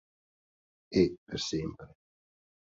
[1.01, 1.89] E per sempre.